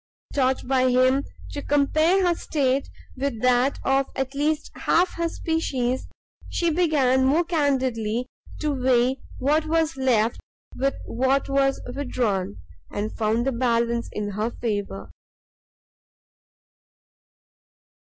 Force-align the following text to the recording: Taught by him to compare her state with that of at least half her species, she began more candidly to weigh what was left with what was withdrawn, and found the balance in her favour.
Taught 0.33 0.67
by 0.67 0.89
him 0.89 1.25
to 1.51 1.61
compare 1.61 2.25
her 2.25 2.33
state 2.33 2.89
with 3.15 3.39
that 3.43 3.77
of 3.85 4.07
at 4.15 4.33
least 4.33 4.71
half 4.73 5.13
her 5.13 5.29
species, 5.29 6.07
she 6.49 6.71
began 6.71 7.23
more 7.23 7.43
candidly 7.43 8.25
to 8.61 8.71
weigh 8.73 9.21
what 9.37 9.67
was 9.67 9.97
left 9.97 10.39
with 10.75 10.95
what 11.05 11.47
was 11.49 11.79
withdrawn, 11.93 12.57
and 12.89 13.15
found 13.15 13.45
the 13.45 13.51
balance 13.51 14.09
in 14.11 14.29
her 14.31 14.49
favour. 14.49 15.11